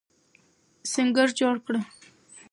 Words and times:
سنګر 0.93 1.29
جوړ 1.39 1.55
کړه. 1.65 1.81